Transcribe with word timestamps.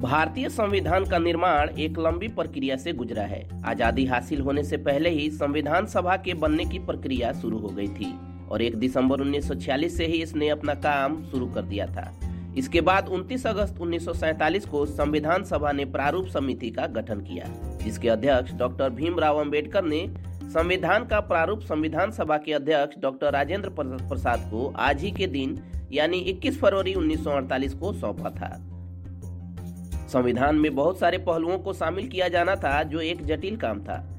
भारतीय 0.00 0.48
संविधान 0.48 1.04
का 1.04 1.18
निर्माण 1.18 1.68
एक 1.70 1.98
लंबी 1.98 2.28
प्रक्रिया 2.28 2.76
से 2.76 2.92
गुजरा 2.92 3.22
है। 3.22 3.40
आज़ादी 3.66 4.04
हासिल 4.06 4.40
होने 4.40 4.64
से 4.64 4.76
पहले 4.76 5.10
ही 5.10 5.30
संविधान 5.30 5.86
सभा 5.86 6.16
के 6.16 6.34
बनने 6.34 6.64
की 6.64 6.78
प्रक्रिया 6.78 7.32
शुरू 7.32 7.58
हो 7.58 7.68
गई 7.68 7.88
थी 7.88 8.12
और 8.50 8.62
1 8.62 8.74
दिसंबर 8.74 9.20
1946 9.20 9.96
से 9.96 10.06
ही 10.06 10.20
इसने 10.22 10.48
अपना 10.48 10.74
काम 10.74 11.22
शुरू 11.24 11.46
कर 11.46 11.62
दिया 11.62 11.86
था। 11.86 12.12
इसके 12.58 12.80
बाद 12.80 13.08
29 13.10 13.46
अगस्त 13.46 13.80
1947 13.80 14.66
को 14.66 14.84
संविधान 14.86 15.44
सभा 15.44 15.72
ने 15.72 15.84
प्रारूप 15.86 16.26
समिति 16.26 16.70
का 16.70 16.86
गठन 16.90 17.20
किया, 17.22 17.46
जिसके 17.84 18.08
अध्यक्ष 18.08 18.52
डॉक्टर 18.54 18.90
भीमराव 18.90 19.40
अंबेडकर 19.40 19.84
ने 19.84 20.06
संविधान 20.50 21.06
का 21.06 21.20
प्रारूप 21.22 21.60
संविधान 21.62 22.10
सभा 22.10 22.36
के 22.36 22.52
अध्यक्ष 22.52 23.00
डॉक्टर 23.00 23.32
राजेंद्र 23.32 23.70
प्रसाद 23.80 24.48
को 24.50 24.72
आज 24.78 25.02
ही 25.02 25.10
के 25.10 25.26
दिन, 25.26 25.58
यानी 25.92 26.18
21 26.28 26.60
फरवरी 26.60 26.94
1948 26.94 27.74
को 27.74 27.92
सौंपा 27.92 28.30
था। 28.30 28.56
संविधान 30.08 30.56
में 30.56 30.74
बहुत 30.74 30.98
सारे 30.98 31.18
पहलुओं 31.18 31.58
को 31.58 31.72
शामिल 31.72 32.08
किया 32.08 32.28
जाना 32.28 32.56
था, 32.56 32.82
जो 32.82 33.00
एक 33.00 33.26
जटिल 33.26 33.56
काम 33.56 33.80
था। 33.80 34.12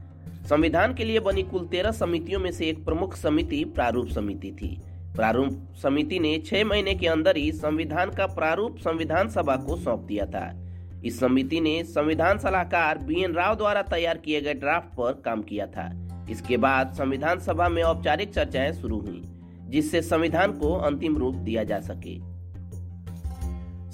संविधान 0.49 0.93
के 0.93 1.05
लिए 1.05 1.19
बनी 1.19 1.43
कुल 1.43 1.65
तेरह 1.65 1.91
समितियों 1.91 2.39
में 2.39 2.51
से 2.51 2.65
एक 2.65 2.85
प्रमुख 2.85 3.15
समिति 3.15 3.65
प्रारूप 3.65 4.07
समिति 4.07 4.51
थी। 4.51 4.81
प्रारूप 5.15 5.67
समिति 5.83 6.19
ने 6.19 6.37
छह 6.45 6.65
महीने 6.65 6.95
के 6.95 7.07
अंदर 7.07 7.37
ही 7.37 7.51
संविधान 7.51 8.09
का 8.09 8.25
प्रारूप 8.25 8.77
संविधान 8.77 9.29
सभा 9.29 9.55
को 9.55 9.75
सौंप 9.75 9.99
दिया 9.99 10.25
था। 10.25 10.63
इस 11.05 11.19
समिति 11.19 11.61
ने 11.61 11.83
संविधान 11.83 12.37
सलाहकार 12.37 12.97
बी 12.97 13.23
एन 13.23 13.33
राव 13.33 13.55
द्वारा 13.55 13.81
तैयार 13.81 14.17
किए 14.17 14.41
गए 14.41 14.53
ड्राफ्ट 14.53 14.87
पर 14.87 15.21
काम 15.25 15.41
किया 15.41 15.67
था। 15.67 16.07
इसके 16.29 16.57
बाद 16.57 16.93
संविधान 16.93 17.39
सभा 17.39 17.69
में 17.69 17.83
औपचारिक 17.83 18.33
चर्चाएँ 18.33 18.71
शुरू 18.71 18.99
हुई, 18.99 19.23
जिससे 19.69 20.01
संविधान 20.01 20.51
को 20.51 20.73
अंतिम 20.73 21.17
रूप 21.17 21.35
दिया 21.35 21.63
जा 21.63 21.79
सके। 21.79 22.36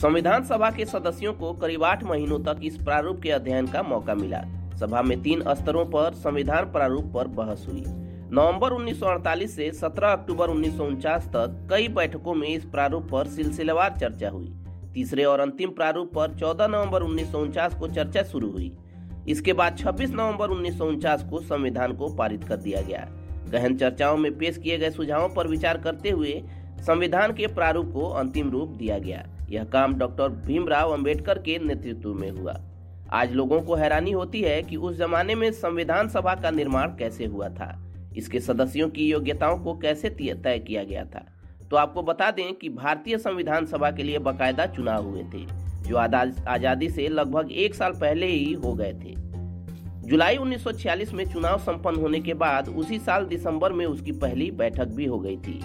संविधान 0.04 0.44
सभा 0.44 0.70
के 0.72 0.86
सदस्यों 0.86 1.34
को 1.34 1.54
करीब 1.54 1.84
आठ 1.84 2.04
महीनों 2.04 2.40
तक 2.40 2.60
इस 2.64 2.78
प्रारूप 2.78 3.20
के 3.22 3.30
अध्ययन 3.30 3.68
का 3.68 3.84
मौका 3.84 4.16
मिला। 4.16 4.42
सभा 4.76 5.02
में 5.02 5.22
तीन 5.22 5.44
स्तरों 5.48 5.86
पर 5.86 6.14
संविधान 6.14 6.64
प्रारूप 6.64 7.12
पर 7.14 7.28
बहस 7.28 7.66
हुई। 7.70 7.84
नवंबर 8.32 8.72
1948 8.72 9.56
से 9.56 9.72
17 9.72 10.12
अक्टूबर 10.12 10.50
उन्नीस 10.50 10.78
सौ 10.78 10.84
उनचास 10.84 11.28
तक 11.28 11.68
कई 11.70 11.88
बैठकों 11.88 12.34
में 12.34 12.48
इस 12.48 12.66
प्रारूप 12.66 13.08
पर 13.12 13.28
सिलसिलेवार 13.28 13.96
चर्चा 14.00 14.30
हुई। 14.30 14.54
तीसरे 14.94 15.24
और 15.24 15.40
अंतिम 15.40 15.70
प्रारूप 15.70 16.12
पर 16.16 16.36
14 16.36 16.68
नवंबर 16.68 17.02
उन्नीस 17.02 17.32
सौ 17.32 17.40
उनचास 17.40 17.76
को 17.76 17.88
चर्चा 17.88 18.24
शुरू 18.24 18.50
हुई। 18.52 18.78
इसके 19.28 19.54
बाद 19.54 19.78
26 19.78 20.10
नवंबर 20.10 20.50
उन्नीस 20.50 20.78
सौ 20.78 20.86
उनचास 20.86 21.24
को 21.30 21.40
संविधान 21.40 21.94
को 21.94 22.08
पारित 22.08 22.44
कर 22.44 22.56
दिया 22.56 22.82
गया। 22.82 23.08
गहन 23.50 23.78
चर्चाओं 23.78 24.18
में 24.18 24.38
पेश 24.38 24.58
किए 24.58 24.78
गए 24.78 24.90
सुझावों 24.90 25.30
पर 25.30 25.48
विचार 25.48 25.78
करते 25.78 26.10
हुए 26.10 26.44
संविधान 26.80 27.34
के 27.34 27.48
प्रारूप 27.48 27.92
को 27.94 28.10
अंतिम 28.10 28.50
रूप 28.50 28.70
दिया 28.70 29.00
गया। 29.00 29.26
यह 29.50 29.64
काम 29.64 29.96
डॉक्टर 29.96 30.30
भीमराव 30.46 30.92
अंबेडकर 30.92 31.38
के 31.38 31.58
नेतृत्व 31.60 32.14
में 32.14 32.30
हुआ। 32.32 32.56
आज 33.14 33.34
लोगों 33.34 33.62
को 33.62 33.76
हैरानी 33.76 34.12
होती 34.12 34.42
है 34.42 34.62
कि 34.64 34.76
उस 34.76 34.98
जमाने 34.98 35.36
में 35.36 35.52
संविधान 35.52 36.08
सभा 36.08 36.36
का 36.36 36.52
निर्माण 36.52 36.88
कैसे 36.90 37.26
हुआ 37.26 37.50
था। 37.50 37.72
इसके 38.18 38.40
सदस्यों 38.40 38.90
की 38.90 39.08
योग्यताओं 39.08 39.58
को 39.58 39.74
कैसे 39.74 40.10
तय 40.10 40.64
किया 40.68 40.84
गया 40.84 41.04
था? 41.06 41.26
तो 41.72 41.78
आपको 41.78 42.04
बता 42.04 42.30
दें 42.32 42.54
कि 42.54 42.70
भारतीय 42.70 43.18
संविधान 43.18 43.66
सभा 43.66 43.92
के 43.92 44.04
लिए 44.04 44.20
बाकायदा 44.20 44.66
चुनाव 44.66 45.06
हुए 45.06 45.24
थे, 45.24 45.46
जो 45.88 45.98
आज़ादी 45.98 46.90
से 46.90 47.08
लगभग 47.08 47.52
एक 47.52 47.76
साल 47.76 47.92
पहले 47.92 48.26
ही 48.26 48.54
हो 48.54 48.74
गए 48.74 48.94
थे। 48.94 49.16
जुलाई 50.08 50.38
1946 50.38 51.14
में 51.14 51.26
चुनाव 51.26 51.58
संपन्न 51.58 52.02
होने 52.02 52.20
के 52.20 52.34
बाद 52.34 52.70
उसी 52.70 53.00
साल 53.00 53.26
दिसंबर 53.26 53.72
में 53.72 53.86
उसकी 53.86 54.12
पहली 54.12 54.52
बैठक 54.52 54.88
भी 54.88 55.06
हो 55.06 55.20
गई 55.20 55.38
थी। 55.38 55.60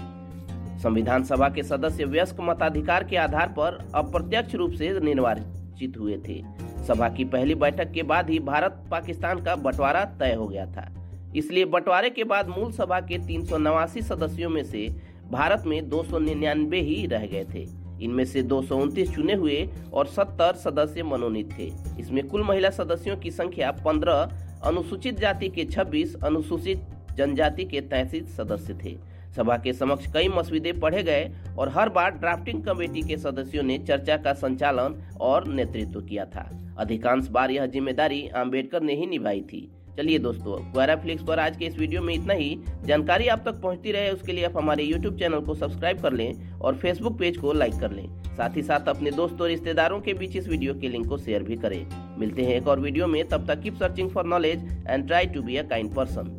संविधान 0.83 1.25
सभा 1.25 1.49
के 1.49 1.63
सदस्य 1.63 2.05
व्यस्क 2.05 2.37
मताधिकार 2.41 3.05
के 3.05 3.17
आधार 3.17 3.49
पर 3.49 3.79
अप्रत्यक्ष 3.95 4.55
रूप 4.55 4.73
से 4.73 5.01
निर्वाचित 5.01 5.97
हुए 5.99 6.19
थे। 6.29 6.43
सभा 6.87 7.09
की 7.09 7.25
पहली 7.25 7.55
बैठक 7.55 7.93
के 7.93 8.03
बाद 8.03 8.31
ही 8.31 8.39
भारत 8.39 8.85
पाकिस्तान 8.91 9.43
का 9.43 9.57
बंटवारा 9.57 10.05
तय 10.05 10.35
हो 10.35 10.49
गया 10.49 10.67
था। 10.67 10.89
इसलिए 11.37 11.65
बंटवारे 11.65 12.11
के 12.11 12.25
बाद 12.25 12.49
मूल 12.49 12.73
सभा 12.73 13.01
के 13.01 13.19
तीन 13.19 13.45
सौ 13.45 13.59
नवासी 13.59 14.03
सदस्यों 14.03 14.51
में 14.51 14.65
से 14.65 14.89
भारत 15.31 15.63
में 15.67 15.89
दो 15.89 16.03
सौ 16.03 16.19
निन्यानवे 16.19 16.81
ही 16.81 17.07
रह 17.07 17.27
गए 17.27 17.45
थे। 17.55 17.67
इनमें 18.05 18.25
से 18.25 18.43
दो 18.43 18.63
सौ 18.63 18.77
उनतीस 18.77 19.15
चुने 19.15 19.35
हुए 19.35 19.69
और 19.93 20.07
सत्तर 20.07 20.55
सदस्य 20.55 21.03
मनोनीत 21.03 21.59
थे। 21.59 21.71
इसमें 22.01 22.27
कुल 22.29 22.43
महिला 22.43 22.71
सदस्यों 22.71 23.17
की 23.17 23.31
संख्या 23.31 23.71
पंद्रह, 23.71 24.33
अनुसूचित 24.65 25.21
जाति 25.21 25.49
के 25.49 25.65
26 25.65 26.17
अनुसूचित 26.25 26.87
जनजाति 27.17 27.65
के 27.65 27.81
तैतीस 27.81 28.37
सदस्य 28.37 28.75
थे। 28.85 29.08
सभा 29.37 29.57
के 29.57 29.73
समक्ष 29.73 30.07
कई 30.13 30.29
मसविदे 30.29 30.73
पढ़े 30.75 31.03
गए 31.03 31.31
और 31.59 31.69
हर 31.69 31.89
बार 31.89 32.11
ड्राफ्टिंग 32.11 32.63
कमेटी 32.65 33.03
के 33.03 33.17
सदस्यों 33.17 33.63
ने 33.63 33.79
चर्चा 33.79 34.17
का 34.17 34.33
संचालन 34.35 34.95
और 35.21 35.49
नेतृत्व 35.49 36.01
किया 36.01 36.25
था। 36.27 36.49
अधिकांश 36.79 37.29
बार 37.29 37.51
यह 37.51 37.67
ज़िम्मेदारी 37.67 38.27
आम्बेडकर 38.37 38.83
ने 38.83 38.95
ही 38.95 39.07
निभाई 39.07 39.41
थी। 39.43 39.69
चलिए 39.97 40.19
दोस्तों 40.19 40.57
क्वारा 40.73 40.95
फ्लिक्स 40.97 41.23
पर 41.23 41.39
आज 41.39 41.57
के 41.57 41.65
इस 41.65 41.79
वीडियो 41.79 42.03
में 42.03 42.13
इतना 42.15 42.35
ही। 42.35 42.59
जानकारी 42.85 43.27
आप 43.29 43.43
तक 43.45 43.61
पहुँचती 43.63 43.93
रहे, 43.93 44.11
उसके 44.11 44.33
लिए 44.33 44.45
आप 44.45 44.57
हमारे 44.57 44.85
यूट्यूब 44.85 45.19
चैनल 45.19 45.41
को 45.41 45.55
सब्सक्राइब 45.55 46.03
कर 46.03 46.13
लें 46.13 46.59
और 46.61 46.77
फेसबुक 46.77 47.19
पेज 47.19 47.37
को 47.37 47.53
लाइक 47.53 47.75
कर 47.81 47.93
लें। 47.93 48.07
साथ 48.37 48.57
ही 48.57 48.63
साथ 48.63 48.89
अपने 48.89 49.11
दोस्तों 49.11 49.41
और 49.41 49.49
रिश्तेदारों 49.49 50.01
के 50.01 50.15
बीच 50.15 50.37
इस 50.37 50.49
वीडियो 50.49 50.75
के 50.75 50.89
लिंक 50.89 51.09
को 51.09 51.19
शेयर 51.19 51.43
भी 51.43 51.57
करें। 51.57 51.85
मिलते 52.19 52.43
हैं 52.43 52.55
एक 52.55 52.69
और 52.69 52.81
वीडियो 52.81 53.07
में, 53.07 53.25
तब 53.29 53.47
तक 53.49 53.63
keep 53.63 53.75
searching 53.75 54.11
for 54.11 54.27
knowledge 54.27 54.87
and 54.89 55.07
try 55.07 55.27
to 55.27 55.43
be 55.43 55.57
a 55.57 55.63
kind 55.63 55.95
person 55.95 56.38